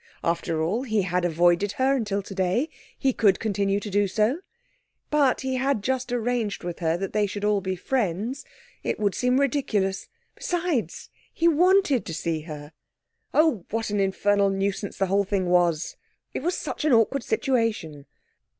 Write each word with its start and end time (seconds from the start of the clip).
After 0.23 0.63
all, 0.63 0.81
he 0.81 1.03
had 1.03 1.25
avoided 1.25 1.73
her 1.73 1.95
until 1.95 2.23
today. 2.23 2.69
He 2.97 3.13
could 3.13 3.39
continue 3.39 3.79
to 3.79 3.89
do 3.91 4.07
so. 4.07 4.39
But 5.11 5.41
he 5.41 5.57
had 5.57 5.83
just 5.83 6.11
arranged 6.11 6.63
with 6.63 6.79
her 6.79 6.97
that 6.97 7.13
they 7.13 7.27
should 7.27 7.45
all 7.45 7.61
be 7.61 7.75
friends. 7.75 8.43
It 8.81 8.99
would 8.99 9.13
seem 9.13 9.39
ridiculous. 9.39 10.07
Besides, 10.33 11.11
he 11.31 11.47
wanted 11.47 12.07
to 12.07 12.15
see 12.15 12.41
her! 12.49 12.73
Oh! 13.31 13.67
what 13.69 13.91
an 13.91 13.99
infernal 13.99 14.49
nuisance 14.49 14.97
the 14.97 15.05
whole 15.05 15.23
thing 15.23 15.45
was! 15.45 15.97
It 16.33 16.41
was 16.41 16.57
such 16.57 16.83
an 16.83 16.93
awkward 16.93 17.21
situation. 17.23 18.07